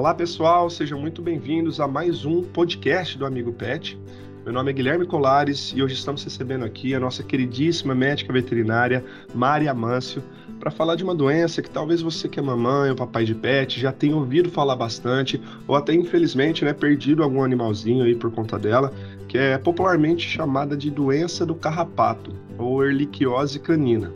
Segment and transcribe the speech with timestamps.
[0.00, 4.00] Olá pessoal, sejam muito bem-vindos a mais um podcast do Amigo Pet.
[4.44, 9.04] Meu nome é Guilherme Colares e hoje estamos recebendo aqui a nossa queridíssima médica veterinária,
[9.34, 10.22] Maria Amâncio,
[10.58, 13.78] para falar de uma doença que talvez você que é mamãe ou papai de pet
[13.78, 15.38] já tenha ouvido falar bastante
[15.68, 18.94] ou até infelizmente, né, perdido algum animalzinho aí por conta dela,
[19.28, 24.10] que é popularmente chamada de doença do carrapato ou erliquiose canina.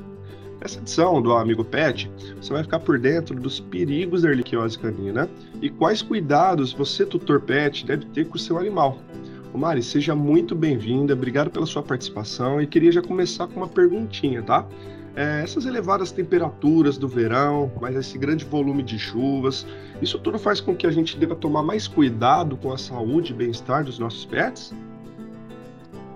[0.64, 2.10] Nessa edição do Amigo Pet,
[2.40, 5.28] você vai ficar por dentro dos perigos da erliquiose canina
[5.60, 8.98] e quais cuidados você, tutor pet, deve ter com o seu animal.
[9.52, 13.68] Ô Mari, seja muito bem-vinda, obrigado pela sua participação e queria já começar com uma
[13.68, 14.66] perguntinha, tá?
[15.14, 19.66] É, essas elevadas temperaturas do verão, mas esse grande volume de chuvas,
[20.00, 23.36] isso tudo faz com que a gente deva tomar mais cuidado com a saúde e
[23.36, 24.72] bem-estar dos nossos pets?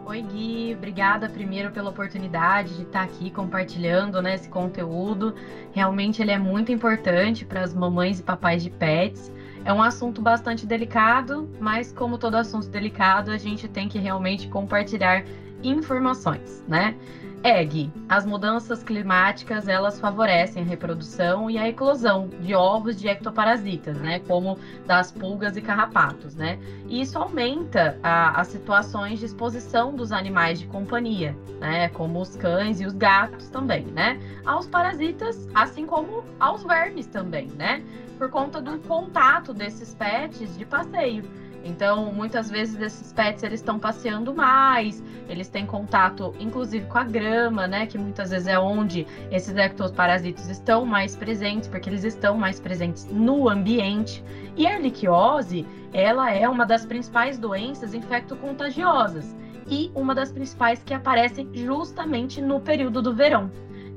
[0.09, 0.75] Oi, Gui.
[0.75, 5.35] Obrigada primeiro pela oportunidade de estar aqui compartilhando né, esse conteúdo.
[5.71, 9.31] Realmente ele é muito importante para as mamães e papais de pets.
[9.67, 14.49] É um assunto bastante delicado, mas como todo assunto delicado, a gente tem que realmente
[14.49, 15.27] compartilhar
[15.63, 16.97] informações, né?
[17.43, 17.91] Egg.
[18.09, 24.21] As mudanças climáticas, elas favorecem a reprodução e a eclosão de ovos de ectoparasitas, né?
[24.21, 26.59] Como das pulgas e carrapatos, né?
[26.89, 31.89] E isso aumenta as situações de exposição dos animais de companhia, né?
[31.91, 34.19] Como os cães e os gatos também, né?
[34.45, 37.83] Aos parasitas, assim como aos vermes também, né?
[38.19, 41.23] Por conta do contato desses pets de passeio.
[41.65, 47.05] Então, muitas vezes esses pets eles estão passeando mais, eles têm contato inclusive com a
[47.05, 52.37] grama, né, que muitas vezes é onde esses ectoparasitos estão mais presentes, porque eles estão
[52.37, 54.25] mais presentes no ambiente.
[54.57, 59.37] E a erliquiose, ela é uma das principais doenças infecto-contagiosas
[59.69, 63.51] e uma das principais que aparecem justamente no período do verão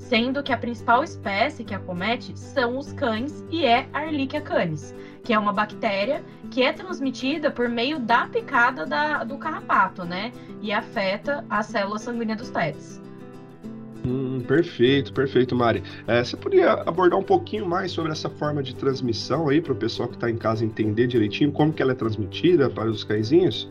[0.10, 4.94] sendo que a principal espécie que acomete são os cães e é a Ehrlichia canis
[5.24, 10.32] que é uma bactéria que é transmitida por meio da picada da, do carrapato, né?
[10.62, 13.02] E afeta a célula sanguínea dos pets.
[14.06, 15.84] Hum, perfeito, perfeito, Mari.
[16.08, 19.76] É, você poderia abordar um pouquinho mais sobre essa forma de transmissão aí para o
[19.76, 23.70] pessoal que está em casa entender direitinho como que ela é transmitida para os cãezinhos?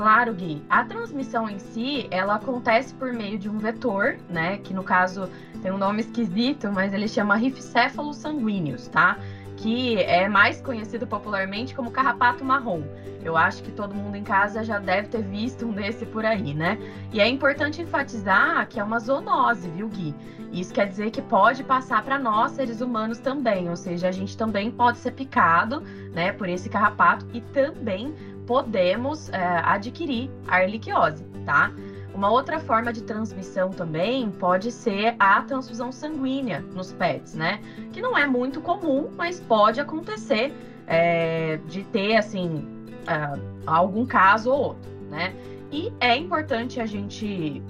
[0.00, 0.62] Claro, Gui.
[0.70, 4.56] A transmissão em si, ela acontece por meio de um vetor, né?
[4.56, 5.28] Que no caso
[5.60, 9.18] tem um nome esquisito, mas ele chama rifcéfalo sanguíneos, tá?
[9.60, 12.82] que é mais conhecido popularmente como carrapato marrom.
[13.22, 16.54] Eu acho que todo mundo em casa já deve ter visto um desse por aí,
[16.54, 16.78] né?
[17.12, 20.14] E é importante enfatizar que é uma zoonose, viu, Gui?
[20.50, 23.68] Isso quer dizer que pode passar para nós, seres humanos, também.
[23.68, 25.82] Ou seja, a gente também pode ser picado,
[26.14, 28.14] né, por esse carrapato e também
[28.50, 31.70] podemos é, adquirir a erliquiose, tá?
[32.12, 37.60] Uma outra forma de transmissão também pode ser a transfusão sanguínea nos pets, né?
[37.92, 40.52] Que não é muito comum, mas pode acontecer
[40.88, 42.66] é, de ter, assim,
[43.02, 45.32] uh, algum caso ou outro, né?
[45.70, 47.62] E é importante a gente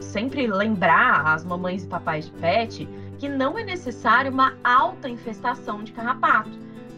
[0.00, 2.86] sempre lembrar as mamães e papais de pet
[3.18, 6.50] que não é necessário uma alta infestação de carrapato,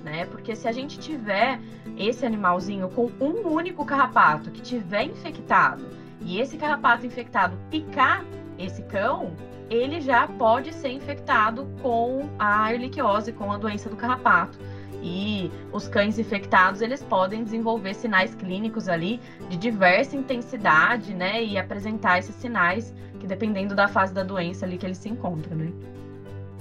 [0.09, 0.27] né?
[0.27, 1.61] Porque se a gente tiver
[1.97, 5.85] esse animalzinho com um único carrapato que tiver infectado
[6.21, 8.25] e esse carrapato infectado picar
[8.59, 9.33] esse cão,
[9.71, 14.59] ele já pode ser infectado com a erliquiose, com a doença do carrapato.
[15.01, 21.45] E os cães infectados, eles podem desenvolver sinais clínicos ali de diversa intensidade, né?
[21.45, 25.55] E apresentar esses sinais que dependendo da fase da doença ali que ele se encontra,
[25.55, 25.73] né?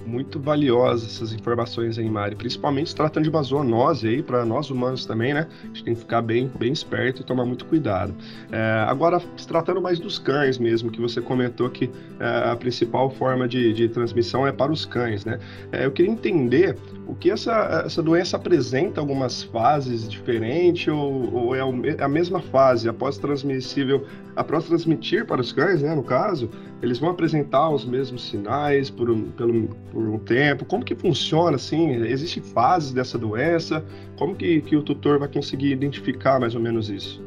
[0.07, 4.69] Muito valiosas essas informações aí, Mari, principalmente se tratando de uma zoonose aí, para nós
[4.69, 5.47] humanos também, né?
[5.63, 8.15] A gente tem que ficar bem, bem esperto e tomar muito cuidado.
[8.51, 13.09] É, agora, se tratando mais dos cães mesmo, que você comentou que é, a principal
[13.09, 15.39] forma de, de, transmissão é para os cães, né?
[15.71, 21.55] É, eu queria entender o que essa, essa doença apresenta algumas fases diferentes ou, ou
[21.55, 21.59] é,
[21.97, 26.49] é a mesma fase após transmissível, após transmitir para os cães, né, no caso,
[26.81, 30.65] eles vão apresentar os mesmos sinais por um, pelo, por um tempo?
[30.65, 31.91] Como que funciona, assim?
[32.03, 33.83] Existem fases dessa doença?
[34.17, 37.23] Como que, que o tutor vai conseguir identificar mais ou menos isso?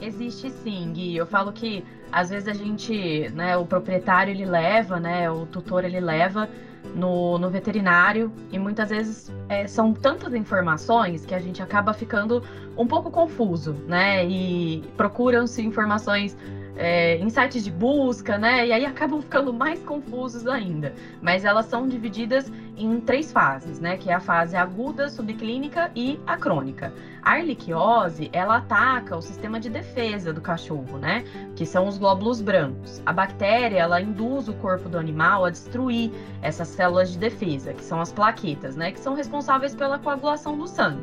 [0.00, 1.16] Existe sim, Gui.
[1.16, 5.84] Eu falo que às vezes a gente, né, o proprietário ele leva, né, o tutor
[5.84, 6.48] ele leva
[6.94, 12.42] no, no veterinário e muitas vezes é, são tantas informações que a gente acaba ficando
[12.76, 14.26] um pouco confuso, né?
[14.26, 16.36] E procuram-se informações
[16.76, 18.66] é, em sites de busca, né?
[18.66, 20.94] E aí acabam ficando mais confusos ainda.
[21.20, 23.96] Mas elas são divididas em três fases, né?
[23.96, 26.92] Que é a fase aguda, subclínica e a crônica.
[27.22, 31.24] A erliquiose, ela ataca o sistema de defesa do cachorro, né?
[31.54, 33.02] Que são os glóbulos brancos.
[33.04, 36.10] A bactéria, ela induz o corpo do animal a destruir
[36.40, 38.92] essas células de defesa, que são as plaquetas, né?
[38.92, 41.02] Que são responsáveis pela coagulação do sangue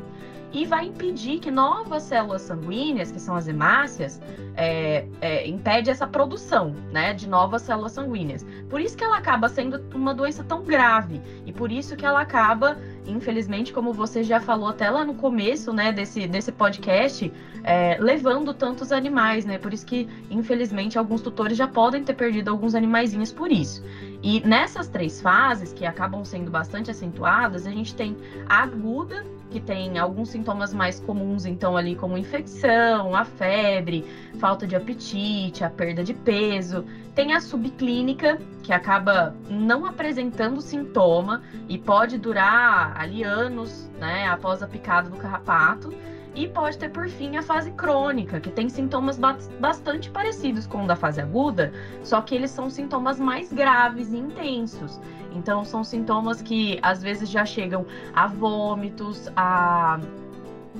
[0.52, 4.20] e vai impedir que novas células sanguíneas, que são as hemácias,
[4.56, 8.44] é, é, impede essa produção né, de novas células sanguíneas.
[8.68, 12.20] Por isso que ela acaba sendo uma doença tão grave e por isso que ela
[12.20, 12.76] acaba,
[13.06, 17.32] infelizmente, como você já falou até lá no começo né, desse, desse podcast,
[17.62, 19.58] é, levando tantos animais, né?
[19.58, 23.84] Por isso que, infelizmente, alguns tutores já podem ter perdido alguns animaizinhos por isso.
[24.22, 28.16] E nessas três fases, que acabam sendo bastante acentuadas, a gente tem
[28.48, 34.04] a aguda, que tem alguns sintomas mais comuns, então, ali, como infecção, a febre,
[34.38, 36.84] falta de apetite, a perda de peso.
[37.14, 44.62] Tem a subclínica, que acaba não apresentando sintoma e pode durar ali anos, né, após
[44.62, 45.92] a picada do carrapato.
[46.40, 49.20] E pode ter, por fim, a fase crônica, que tem sintomas
[49.60, 51.70] bastante parecidos com o da fase aguda,
[52.02, 54.98] só que eles são sintomas mais graves e intensos.
[55.32, 57.84] Então, são sintomas que às vezes já chegam
[58.14, 60.00] a vômitos, a,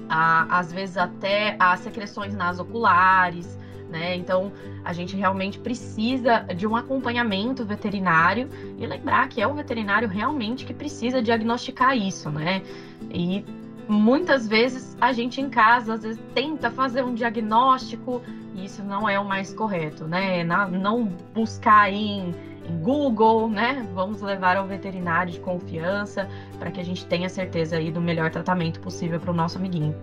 [0.09, 3.59] a às vezes até a secreções nasoculares.
[3.91, 4.17] Né?
[4.17, 4.51] Então,
[4.83, 8.49] a gente realmente precisa de um acompanhamento veterinário
[8.79, 12.63] e lembrar que é o veterinário realmente que precisa diagnosticar isso, né?
[13.11, 13.45] E
[13.91, 18.23] muitas vezes a gente em casa às vezes tenta fazer um diagnóstico
[18.55, 20.45] e isso não é o mais correto, né?
[20.45, 21.05] Não
[21.35, 22.35] buscar em,
[22.83, 23.87] Google, né?
[23.95, 26.29] Vamos levar ao veterinário de confiança
[26.59, 29.95] para que a gente tenha certeza aí do melhor tratamento possível para o nosso amiguinho.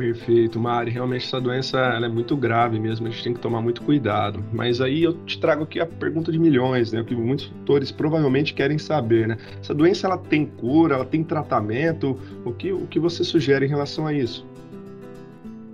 [0.00, 0.90] Perfeito, Mari.
[0.90, 4.42] Realmente essa doença é muito grave mesmo, a gente tem que tomar muito cuidado.
[4.50, 7.02] Mas aí eu te trago aqui a pergunta de milhões, né?
[7.02, 9.36] O que muitos tutores provavelmente querem saber, né?
[9.60, 12.18] Essa doença ela tem cura, ela tem tratamento?
[12.46, 14.46] O que, o que você sugere em relação a isso?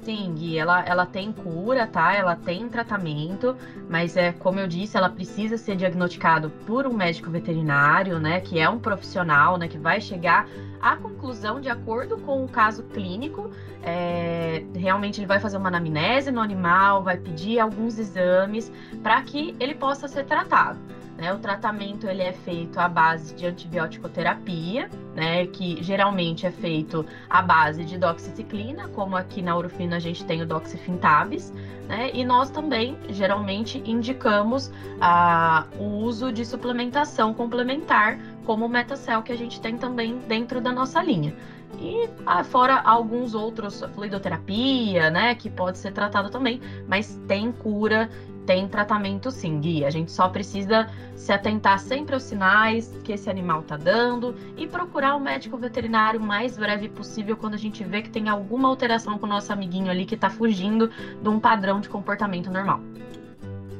[0.06, 2.14] Sim, Gui, ela, ela tem cura, tá?
[2.14, 3.56] Ela tem tratamento,
[3.90, 8.38] mas é como eu disse, ela precisa ser diagnosticado por um médico veterinário, né?
[8.40, 9.66] Que é um profissional, né?
[9.66, 10.48] Que vai chegar
[10.80, 13.50] à conclusão de acordo com o caso clínico.
[13.82, 18.70] É, realmente ele vai fazer uma anamnese no animal, vai pedir alguns exames
[19.02, 20.78] para que ele possa ser tratado.
[21.16, 21.32] Né?
[21.32, 25.46] O tratamento ele é feito à base de antibiótico-terapia, né?
[25.46, 30.42] que geralmente é feito à base de doxiciclina, como aqui na Urufina a gente tem
[30.42, 31.52] o doxifintabis,
[31.88, 32.10] né?
[32.12, 34.70] e nós também geralmente indicamos
[35.00, 40.60] ah, o uso de suplementação complementar, como o Metacel, que a gente tem também dentro
[40.60, 41.34] da nossa linha.
[41.80, 48.08] E ah, fora alguns outros, fluidoterapia, né, que pode ser tratado também, mas tem cura
[48.46, 49.84] tem tratamento sim, Gui.
[49.84, 54.66] A gente só precisa se atentar sempre aos sinais que esse animal está dando e
[54.66, 58.68] procurar o médico veterinário o mais breve possível quando a gente vê que tem alguma
[58.68, 60.88] alteração com o nosso amiguinho ali que está fugindo
[61.20, 62.80] de um padrão de comportamento normal.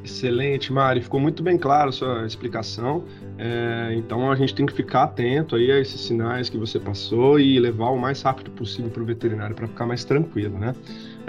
[0.03, 1.01] Excelente, Mari.
[1.01, 3.03] Ficou muito bem claro a sua explicação.
[3.37, 7.39] É, então a gente tem que ficar atento aí a esses sinais que você passou
[7.39, 10.73] e levar o mais rápido possível para o veterinário para ficar mais tranquilo, né?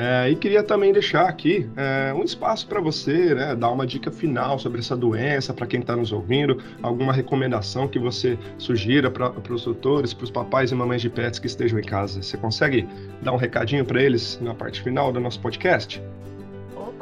[0.00, 4.12] É, e queria também deixar aqui é, um espaço para você, né, dar uma dica
[4.12, 9.33] final sobre essa doença, para quem está nos ouvindo, alguma recomendação que você sugira para
[9.53, 12.23] os doutores, para os papais e mamães de pets que estejam em casa.
[12.23, 12.89] Você consegue
[13.23, 16.01] dar um recadinho para eles na parte final do nosso podcast?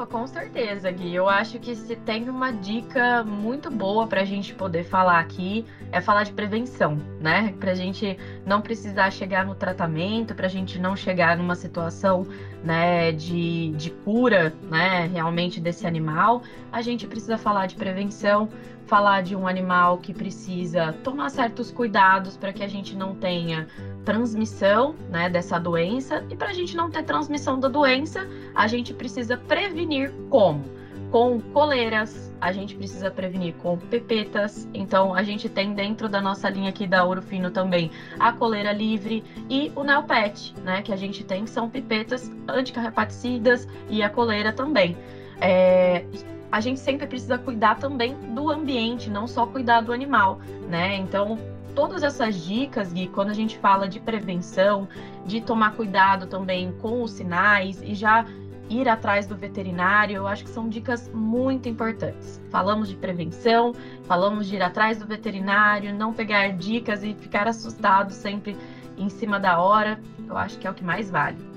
[0.05, 1.15] Com certeza, Gui.
[1.15, 5.65] Eu acho que se tem uma dica muito boa para a gente poder falar aqui,
[5.91, 7.55] é falar de prevenção, né?
[7.59, 12.27] Para a gente não precisar chegar no tratamento, para a gente não chegar numa situação
[12.63, 16.43] né, de, de cura, né, realmente desse animal,
[16.73, 18.49] a gente precisa falar de prevenção,
[18.87, 23.67] falar de um animal que precisa tomar certos cuidados para que a gente não tenha
[24.07, 26.25] transmissão né, dessa doença.
[26.31, 30.65] E para a gente não ter transmissão da doença, a gente precisa prevenir como?
[31.11, 34.69] Com coleiras, a gente precisa prevenir com pepetas.
[34.73, 38.73] Então, a gente tem dentro da nossa linha aqui da Ouro Fino também a coleira
[38.73, 40.83] livre e o Neopet, né?
[40.83, 44.97] Que a gente tem, que são pipetas anticarrapaticidas e a coleira também.
[45.41, 46.05] É,
[46.51, 50.97] a gente sempre precisa cuidar também do ambiente, não só cuidar do animal, né?
[50.97, 51.39] Então,
[51.77, 54.89] todas essas dicas, Gui, quando a gente fala de prevenção,
[55.27, 58.25] de tomar cuidado também com os sinais e já
[58.69, 62.43] ir atrás do veterinário, eu acho que são dicas muito importantes.
[62.51, 63.73] Falamos de prevenção,
[64.05, 68.57] falamos de ir atrás do veterinário, não pegar dicas e ficar assustado sempre
[68.97, 70.01] em cima da hora.
[70.27, 71.56] Eu acho que é o que mais vale.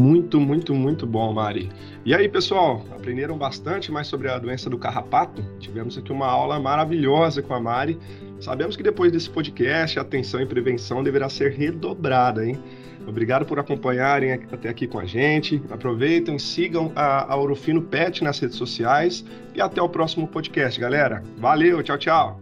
[0.00, 1.68] Muito, muito, muito bom, Mari.
[2.06, 5.44] E aí, pessoal, aprenderam bastante mais sobre a doença do carrapato?
[5.58, 7.98] Tivemos aqui uma aula maravilhosa com a Mari.
[8.40, 12.58] Sabemos que depois desse podcast, a atenção e prevenção deverá ser redobrada, hein?
[13.06, 15.62] Obrigado por acompanharem até aqui com a gente.
[15.70, 19.22] Aproveitem, sigam a, a Orofino Pet nas redes sociais
[19.54, 21.22] e até o próximo podcast, galera.
[21.36, 22.40] Valeu, tchau, tchau.